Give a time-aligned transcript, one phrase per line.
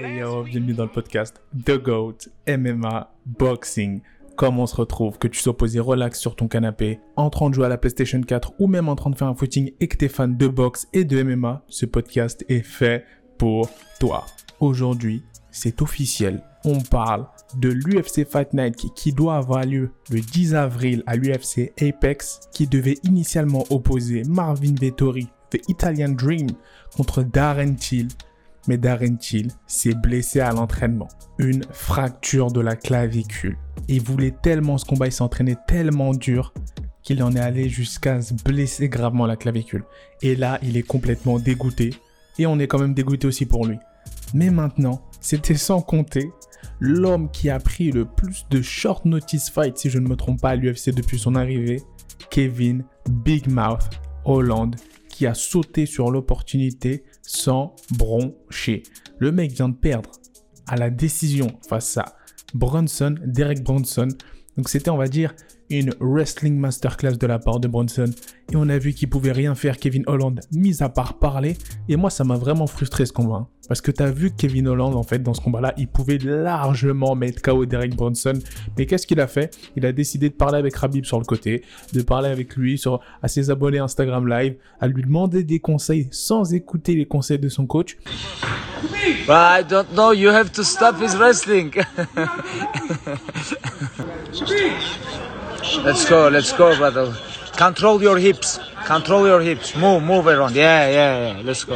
[0.00, 4.00] Hey yo, bienvenue dans le podcast The GOAT, MMA, Boxing.
[4.36, 7.54] Comment on se retrouve, que tu sois posé relax sur ton canapé, en train de
[7.56, 9.96] jouer à la PlayStation 4 ou même en train de faire un footing et que
[9.96, 13.06] t'es fan de boxe et de MMA, ce podcast est fait
[13.38, 14.24] pour toi.
[14.60, 17.26] Aujourd'hui, c'est officiel, on parle
[17.56, 22.68] de l'UFC Fight Night qui doit avoir lieu le 10 avril à l'UFC Apex, qui
[22.68, 26.46] devait initialement opposer Marvin Vettori, The Italian Dream,
[26.96, 28.06] contre Darren Till.
[28.68, 31.08] Mais Darren Till s'est blessé à l'entraînement.
[31.38, 33.56] Une fracture de la clavicule.
[33.88, 36.52] Il voulait tellement ce combat, il s'entraînait tellement dur
[37.02, 39.84] qu'il en est allé jusqu'à se blesser gravement la clavicule.
[40.20, 41.94] Et là, il est complètement dégoûté.
[42.38, 43.78] Et on est quand même dégoûté aussi pour lui.
[44.34, 46.30] Mais maintenant, c'était sans compter
[46.80, 50.40] l'homme qui a pris le plus de short notice fight, si je ne me trompe
[50.40, 51.82] pas, à l'UFC depuis son arrivée,
[52.30, 53.88] Kevin Big Mouth
[54.24, 54.76] Holland,
[55.08, 58.82] qui a sauté sur l'opportunité sans broncher.
[59.18, 60.10] Le mec vient de perdre
[60.66, 62.16] à la décision face à
[62.54, 64.08] Bronson, Derek Bronson.
[64.56, 65.34] Donc c'était, on va dire,
[65.70, 68.10] une wrestling masterclass de la part de Bronson.
[68.50, 71.56] Et on a vu qu'il pouvait rien faire, Kevin Holland, mis à part parler.
[71.88, 73.36] Et moi, ça m'a vraiment frustré ce combat.
[73.36, 73.48] Hein.
[73.68, 77.14] Parce que tu as vu Kevin Holland, en fait, dans ce combat-là, il pouvait largement
[77.14, 78.32] mettre KO Derek Bronson.
[78.78, 79.54] Mais qu'est-ce qu'il a fait?
[79.76, 83.00] Il a décidé de parler avec Rabib sur le côté, de parler avec lui, sur,
[83.22, 87.50] à ses abonnés Instagram Live, à lui demander des conseils sans écouter les conseils de
[87.50, 87.98] son coach.
[89.28, 91.72] I don't know, you have to stop his wrestling.
[95.76, 97.14] let's go, let's go, brother.
[97.56, 98.58] Control your hips.
[98.88, 99.76] Control your hips.
[99.76, 100.56] Move, move around.
[100.56, 101.42] Yeah, yeah, yeah.
[101.42, 101.74] Let's go.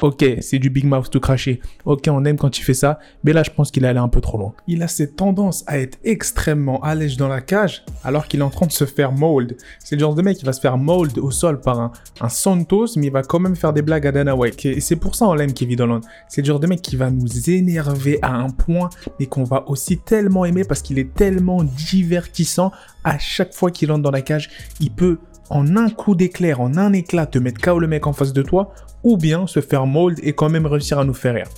[0.00, 1.60] Ok, c'est du big mouth tout craché.
[1.84, 4.08] Ok, on aime quand il fait ça, mais là je pense qu'il est allé un
[4.08, 4.52] peu trop loin.
[4.68, 8.50] Il a cette tendance à être extrêmement allège dans la cage, alors qu'il est en
[8.50, 9.56] train de se faire mold.
[9.80, 12.88] C'est le genre de mec qui va se faire mold au sol par un, Santos,
[12.96, 14.64] mais il va quand même faire des blagues à Dana White.
[14.66, 16.04] Et c'est pour ça on l'aime Kevin Holland.
[16.28, 19.68] C'est le genre de mec qui va nous énerver à un point, mais qu'on va
[19.68, 22.70] aussi tellement aimer parce qu'il est tellement divertissant.
[23.02, 24.50] À chaque fois qu'il entre dans la cage,
[24.80, 25.18] il peut
[25.50, 28.42] en un coup d'éclair, en un éclat, te mettre KO le mec en face de
[28.42, 28.72] toi,
[29.02, 31.48] ou bien se faire mold et quand même réussir à nous faire rire.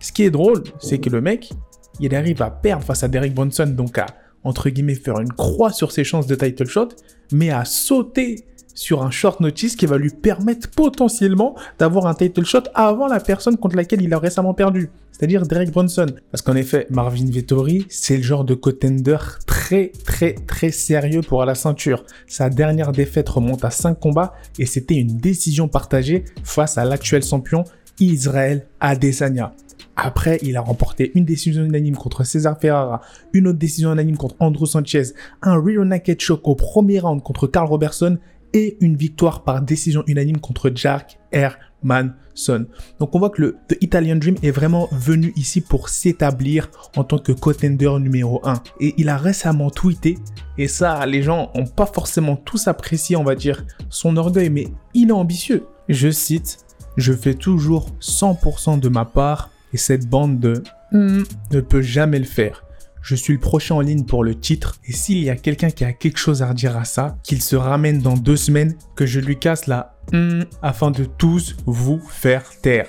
[0.00, 1.52] Ce qui est drôle, c'est que le mec,
[2.00, 4.06] il arrive à perdre face à Derek Bronson, donc à,
[4.44, 6.88] entre guillemets, faire une croix sur ses chances de title shot,
[7.32, 8.44] mais à sauter
[8.76, 13.18] sur un short notice qui va lui permettre potentiellement d'avoir un title shot avant la
[13.18, 16.06] personne contre laquelle il a récemment perdu, c'est-à-dire Derek Bronson.
[16.30, 19.16] Parce qu'en effet, Marvin Vettori, c'est le genre de contender
[19.46, 22.04] très très très sérieux pour la ceinture.
[22.28, 27.24] Sa dernière défaite remonte à 5 combats et c'était une décision partagée face à l'actuel
[27.24, 27.64] champion
[27.98, 29.54] Israël Adesanya.
[29.96, 33.00] Après, il a remporté une décision unanime contre César Ferrara,
[33.32, 37.46] une autre décision unanime contre Andrew Sanchez, un real naked choke au premier round contre
[37.46, 38.18] Carl Robertson
[38.52, 42.66] et une victoire par décision unanime contre Jack Hermanson.
[42.98, 47.04] Donc on voit que le The Italian Dream est vraiment venu ici pour s'établir en
[47.04, 48.62] tant que contender numéro 1.
[48.80, 50.18] Et il a récemment tweeté,
[50.58, 54.68] et ça les gens ont pas forcément tous apprécié on va dire son orgueil, mais
[54.94, 55.66] il est ambitieux.
[55.88, 56.58] Je cite,
[56.96, 62.18] je fais toujours 100% de ma part et cette bande de hmm ne peut jamais
[62.18, 62.65] le faire.
[63.06, 65.84] Je suis le prochain en ligne pour le titre et s'il y a quelqu'un qui
[65.84, 69.20] a quelque chose à redire à ça, qu'il se ramène dans deux semaines, que je
[69.20, 72.88] lui casse la hmm afin de tous vous faire taire.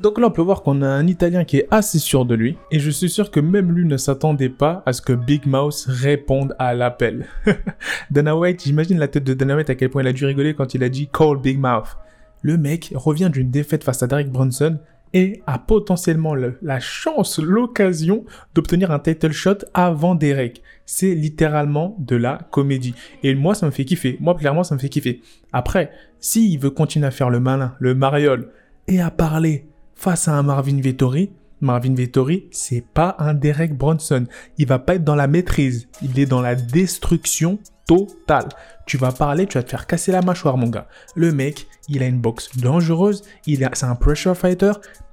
[0.00, 2.56] Donc là, on peut voir qu'on a un Italien qui est assez sûr de lui,
[2.70, 5.84] et je suis sûr que même lui ne s'attendait pas à ce que Big Mouse
[5.86, 7.26] réponde à l'appel.
[8.10, 10.54] Dana White, j'imagine la tête de Dana White à quel point il a dû rigoler
[10.54, 11.98] quand il a dit Call Big Mouth.
[12.40, 14.78] Le mec revient d'une défaite face à Derek Bronson
[15.14, 18.24] et a potentiellement la chance, l'occasion
[18.54, 20.62] d'obtenir un title shot avant Derek.
[20.86, 22.94] C'est littéralement de la comédie.
[23.22, 24.16] Et moi, ça me fait kiffer.
[24.20, 25.20] Moi, clairement, ça me fait kiffer.
[25.52, 28.50] Après, s'il veut continuer à faire le malin, le mariole,
[28.88, 31.30] et à parler face à un Marvin Vettori,
[31.60, 34.26] Marvin Vettori, c'est pas un Derek Bronson.
[34.58, 35.88] Il va pas être dans la maîtrise.
[36.02, 38.48] Il est dans la destruction totale.
[38.86, 40.88] Tu vas parler, tu vas te faire casser la mâchoire, mon gars.
[41.14, 43.22] Le mec, il a une boxe dangereuse.
[43.46, 44.72] Il c'est un pressure fighter.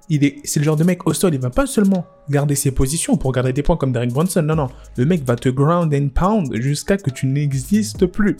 [0.10, 1.34] Il est, c'est le genre de mec au sol.
[1.34, 4.42] Il va pas seulement garder ses positions pour garder des points comme Derek Bronson.
[4.42, 4.70] Non, non.
[4.98, 8.38] Le mec va te ground and pound jusqu'à que tu n'existes plus.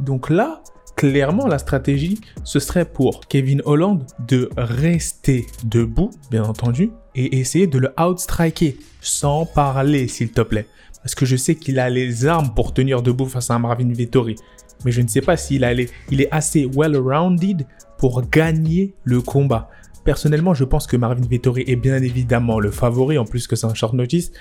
[0.00, 0.62] Donc là,
[0.96, 7.66] clairement, la stratégie, ce serait pour Kevin Holland de rester debout, bien entendu, et essayer
[7.66, 10.66] de le outstriker sans parler, s'il te plaît.
[11.02, 14.36] Parce que je sais qu'il a les armes pour tenir debout face à Marvin Vettori.
[14.84, 15.66] Mais je ne sais pas s'il
[16.10, 17.66] il est assez well-rounded
[17.98, 19.70] pour gagner le combat.
[20.04, 23.66] Personnellement, je pense que Marvin Vettori est bien évidemment le favori, en plus que c'est
[23.66, 24.32] un short notice.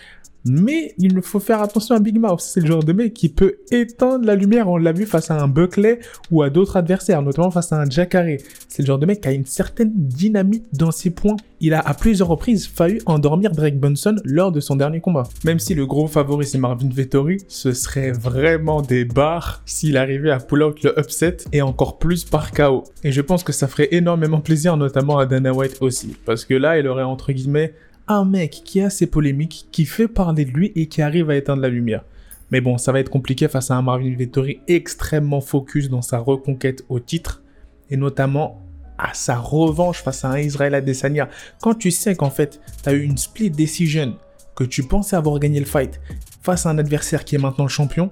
[0.48, 2.40] Mais il faut faire attention à Big Mouth.
[2.42, 4.70] C'est le genre de mec qui peut éteindre la lumière.
[4.70, 6.00] On l'a vu face à un Buckley
[6.32, 8.38] ou à d'autres adversaires, notamment face à un Jacare.
[8.68, 11.36] C'est le genre de mec qui a une certaine dynamique dans ses points.
[11.60, 15.24] Il a à plusieurs reprises failli endormir Drake Bunson lors de son dernier combat.
[15.44, 20.32] Même si le gros favori c'est Marvin Vettori, ce serait vraiment des barres s'il arrivait
[20.32, 22.84] à pull out le upset et encore plus par KO.
[23.04, 26.16] Et je pense que ça ferait énormément plaisir notamment à Dana White aussi.
[26.26, 27.74] Parce que là, il aurait entre guillemets
[28.08, 31.36] un mec qui est assez polémique, qui fait parler de lui et qui arrive à
[31.36, 32.04] éteindre la lumière.
[32.52, 36.20] Mais bon, ça va être compliqué face à un Marvin Vettori extrêmement focus dans sa
[36.20, 37.44] reconquête au titre,
[37.90, 38.62] et notamment
[38.98, 41.30] à sa revanche face à un Israël Adesanya.
[41.62, 44.16] Quand tu sais qu'en fait, tu as eu une split decision,
[44.56, 46.00] que tu pensais avoir gagné le fight
[46.42, 48.12] face à un adversaire qui est maintenant le champion,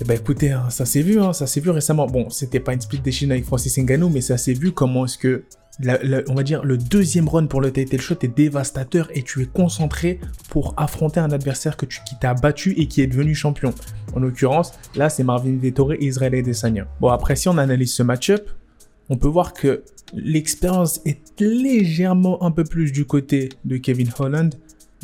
[0.00, 2.06] eh ben écoutez, hein, ça s'est vu, hein, ça s'est vu récemment.
[2.06, 5.18] Bon, c'était pas une split decision avec Francis Ngannou, mais ça s'est vu comment est-ce
[5.18, 5.44] que
[5.84, 9.46] on va dire, le deuxième run pour le title shot est dévastateur et tu es
[9.46, 10.18] concentré
[10.50, 13.72] pour affronter un adversaire que tu, qui t'a battu et qui est devenu champion.
[14.14, 16.88] En l'occurrence, là, c'est Marvin Vettori et Israël Adesanya.
[17.00, 18.48] Bon, après, si on analyse ce match-up,
[19.08, 24.54] on peut voir que l'expérience est légèrement un peu plus du côté de Kevin Holland,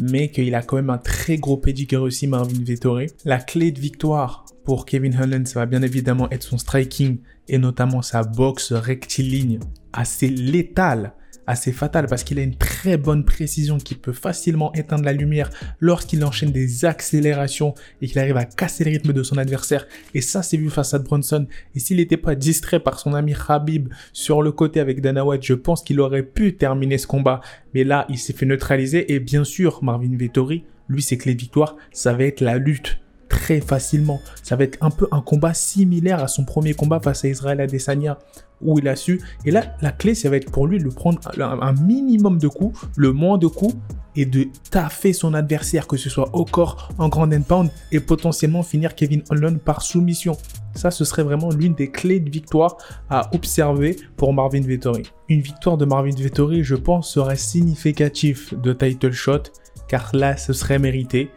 [0.01, 3.07] mais qu'il a quand même un très gros pedigree aussi, Marvin Vettori.
[3.25, 7.19] La clé de victoire pour Kevin Holland, ça va bien évidemment être son striking
[7.49, 9.61] et notamment sa boxe rectiligne
[9.93, 11.13] assez létale,
[11.47, 15.51] assez fatale parce qu'il a une très bonne précision qui peut facilement éteindre la lumière
[15.81, 19.87] lorsqu'il enchaîne des accélérations et qu'il arrive à casser le rythme de son adversaire.
[20.15, 21.47] Et ça, c'est vu face à Bronson.
[21.75, 25.55] Et s'il n'était pas distrait par son ami Habib sur le côté avec Dana je
[25.55, 27.43] pense qu'il aurait pu terminer ce combat.
[27.75, 31.41] Mais là, il s'est fait neutraliser et bien sûr, Marvin Vettori, lui, ses clés de
[31.41, 32.99] victoire, ça va être la lutte
[33.35, 34.21] très facilement.
[34.43, 37.61] Ça va être un peu un combat similaire à son premier combat face à Israël
[37.61, 38.17] Adesanya
[38.63, 39.21] où il a su.
[39.45, 42.81] Et là, la clé, ça va être pour lui de prendre un minimum de coups,
[42.97, 43.75] le moins de coups,
[44.17, 47.99] et de taffer son adversaire, que ce soit au corps, en grand and pound, et
[47.99, 50.37] potentiellement finir Kevin Holland par soumission.
[50.75, 52.77] Ça, ce serait vraiment l'une des clés de victoire
[53.11, 55.03] à observer pour Marvin Vettori.
[55.29, 59.43] Une victoire de Marvin Vettori, je pense, serait significatif de title shot,
[59.89, 61.31] car là, ce serait mérité.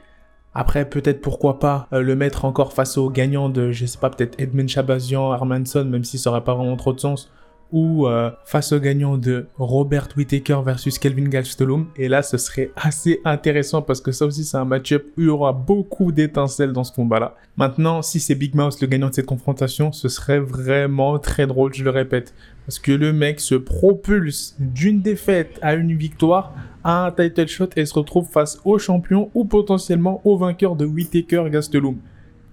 [0.60, 4.10] Après, peut-être pourquoi pas euh, le mettre encore face aux gagnants de, je sais pas,
[4.10, 7.32] peut-être Edmund Chabazian, Hermanson, même si ça aurait pas vraiment trop de sens,
[7.72, 11.88] ou euh, face aux gagnants de Robert Whittaker versus Kelvin Gastelum.
[11.98, 15.26] Et là, ce serait assez intéressant parce que ça aussi, c'est un match-up où il
[15.28, 17.36] y aura beaucoup d'étincelles dans ce combat-là.
[17.58, 21.74] Maintenant, si c'est Big Mouse le gagnant de cette confrontation, ce serait vraiment très drôle,
[21.74, 22.34] je le répète.
[22.66, 26.54] Parce que le mec se propulse d'une défaite à une victoire
[26.84, 30.86] à un title shot et se retrouve face au champion ou potentiellement au vainqueur de
[30.86, 31.98] Whitaker Gastelum.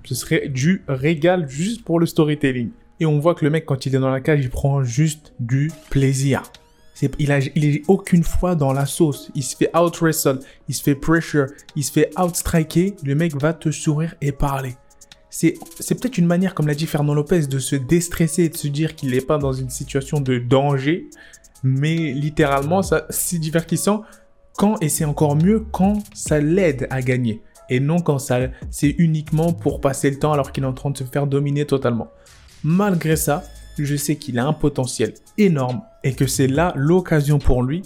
[0.04, 2.70] Ce serait du régal juste pour le storytelling.
[3.00, 5.32] Et on voit que le mec, quand il est dans la cage, il prend juste
[5.40, 6.42] du plaisir.
[7.18, 7.40] il, a,
[7.88, 9.30] aucune fois dans la sauce.
[9.34, 11.46] Il se fait out-wrestle, il se fait pressure,
[11.76, 12.94] il se fait out-striker.
[13.04, 14.76] Le mec va te sourire et parler
[15.34, 18.68] c'est peut-être une manière, comme l'a dit Fernand Lopez, de se déstresser et de se
[18.68, 21.08] dire qu'il n'est pas dans une situation de danger.
[21.64, 24.02] Mais littéralement, c'est divertissant
[24.56, 27.42] quand, et c'est encore mieux quand ça l'aide à gagner.
[27.68, 30.90] Et non quand ça, c'est uniquement pour passer le temps alors qu'il est en train
[30.90, 32.10] de se faire dominer totalement.
[32.64, 33.44] Malgré ça,
[33.78, 37.82] je sais qu'il a un potentiel énorme et que c'est là l'occasion pour lui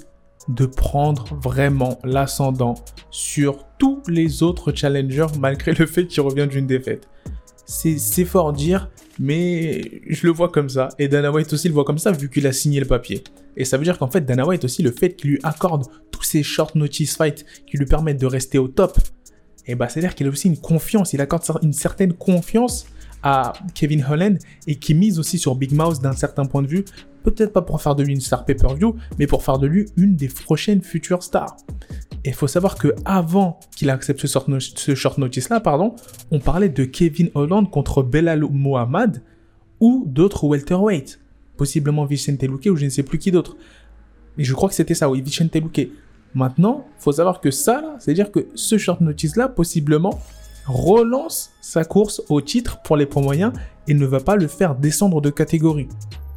[0.48, 2.74] de prendre vraiment l'ascendant
[3.10, 7.06] sur tous les autres challengers malgré le fait qu'il revient d'une défaite
[7.68, 10.88] c'est fort dire, mais je le vois comme ça.
[10.98, 13.22] Et Dana White aussi le voit comme ça, vu qu'il a signé le papier.
[13.56, 16.22] Et ça veut dire qu'en fait, Dana White aussi, le fait qu'il lui accorde tous
[16.22, 18.98] ces short notice fights qui lui permettent de rester au top,
[19.66, 22.86] et bah, c'est-à-dire qu'il a aussi une confiance, il accorde une certaine confiance
[23.22, 26.84] à Kevin Holland et qui mise aussi sur Big Mouse d'un certain point de vue,
[27.24, 30.16] peut-être pas pour faire de lui une star pay-per-view, mais pour faire de lui une
[30.16, 31.56] des prochaines futures stars.
[32.24, 35.94] Et il faut savoir que avant qu'il accepte ce, short notice là, pardon,
[36.30, 39.22] on parlait de Kevin Holland contre Belal Mohamed
[39.80, 41.20] ou d'autres welterweight,
[41.56, 43.56] possiblement Vicente Luque ou je ne sais plus qui d'autre.
[44.36, 45.88] Et je crois que c'était ça, oui, Vicente Luque.
[46.34, 50.20] Maintenant, faut savoir que ça, c'est-à-dire que ce short notice là, possiblement,
[50.68, 53.52] relance sa course au titre pour les points moyens
[53.88, 55.88] et ne va pas le faire descendre de catégorie.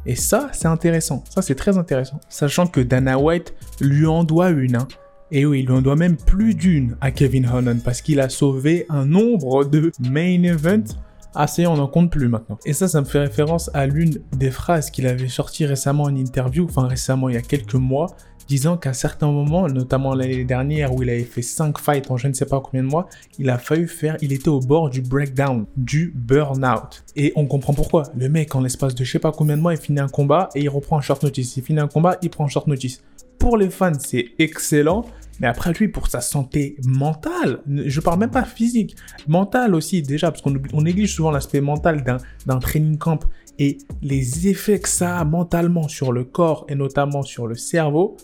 [0.04, 1.22] Et ça, c'est intéressant.
[1.30, 2.18] Ça, c'est très intéressant.
[2.28, 4.76] Sachant que Dana White lui en doit une.
[4.76, 4.88] Hein.
[5.30, 8.86] Et oui, il en doit même plus d'une à Kevin Holland parce qu'il a sauvé
[8.88, 10.96] un nombre de main events
[11.34, 12.58] assez, on n'en compte plus maintenant.
[12.64, 16.14] Et ça, ça me fait référence à l'une des phrases qu'il avait sorti récemment en
[16.14, 18.08] interview, enfin récemment, il y a quelques mois,
[18.46, 22.28] disant qu'à certains moments, notamment l'année dernière où il avait fait 5 fights en je
[22.28, 23.08] ne sais pas combien de mois,
[23.38, 27.04] il a failli faire, il était au bord du breakdown, du burn-out.
[27.16, 28.04] Et on comprend pourquoi.
[28.16, 30.48] Le mec, en l'espace de je sais pas combien de mois, il finit un combat
[30.54, 31.56] et il reprend un short notice.
[31.56, 33.02] Il finit un combat, il prend un short notice.
[33.38, 35.04] Pour les fans, c'est excellent
[35.42, 38.96] Mais après, lui, pour sa santé mentale, je parle même pas physique,
[39.26, 42.04] mentale aussi, déjà, parce qu'on on néglige souvent l'aspect mental
[42.46, 43.24] d'un training camp
[43.58, 48.16] et les effets que ça a mentalement sur le corps et notamment sur le cerveau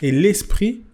[0.00, 0.84] et l'esprit.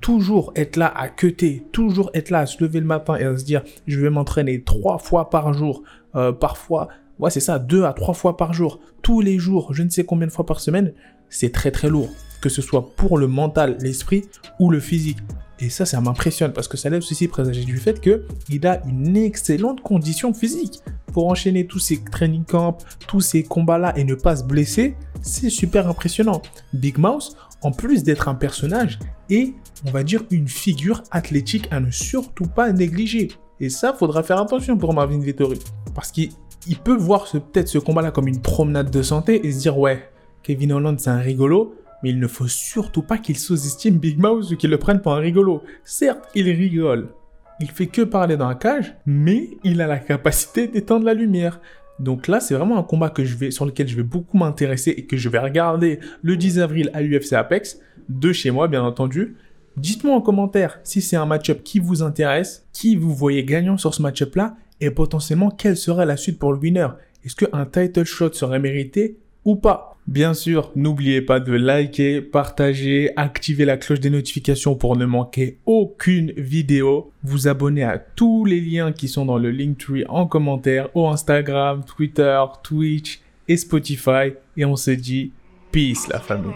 [0.00, 3.36] Toujours être là à queuter, toujours être là à se lever le matin et à
[3.36, 5.82] se dire je vais m'entraîner trois fois par jour,
[6.14, 6.88] euh, parfois
[7.18, 10.04] Ouais, c'est ça, deux à trois fois par jour, tous les jours, je ne sais
[10.04, 10.92] combien de fois par semaine,
[11.30, 12.10] c'est très très lourd.
[12.40, 14.24] Que ce soit pour le mental, l'esprit
[14.60, 15.18] ou le physique.
[15.58, 19.16] Et ça, ça m'impressionne parce que ça laisse aussi présager du fait qu'il a une
[19.16, 20.82] excellente condition physique.
[21.12, 22.76] Pour enchaîner tous ces training camps,
[23.08, 26.42] tous ces combats-là et ne pas se blesser, c'est super impressionnant.
[26.74, 28.98] Big Mouse, en plus d'être un personnage,
[29.30, 29.54] est,
[29.86, 33.28] on va dire, une figure athlétique à ne surtout pas négliger.
[33.58, 35.58] Et ça, faudra faire attention pour Marvin Vettori.
[35.94, 36.32] Parce qu'il
[36.66, 40.10] il peut voir peut-être ce combat-là comme une promenade de santé et se dire ouais,
[40.46, 41.74] Kevin Holland c'est un rigolo,
[42.04, 45.12] mais il ne faut surtout pas qu'il sous-estime Big Mouse ou qu'il le prenne pour
[45.12, 45.64] un rigolo.
[45.82, 47.08] Certes, il rigole.
[47.58, 51.60] Il fait que parler dans la cage, mais il a la capacité d'éteindre la lumière.
[51.98, 54.90] Donc là, c'est vraiment un combat que je vais, sur lequel je vais beaucoup m'intéresser
[54.90, 58.84] et que je vais regarder le 10 avril à l'UFC Apex, de chez moi bien
[58.84, 59.34] entendu.
[59.76, 63.94] Dites-moi en commentaire si c'est un match-up qui vous intéresse, qui vous voyez gagnant sur
[63.94, 66.86] ce match-up là et potentiellement quelle serait la suite pour le winner?
[67.24, 69.95] Est-ce qu'un title shot serait mérité ou pas?
[70.06, 75.58] Bien sûr, n'oubliez pas de liker, partager, activer la cloche des notifications pour ne manquer
[75.66, 77.10] aucune vidéo.
[77.24, 81.82] Vous abonner à tous les liens qui sont dans le Linktree en commentaire au Instagram,
[81.84, 84.34] Twitter, Twitch et Spotify.
[84.56, 85.32] Et on se dit
[85.72, 86.54] peace la famille.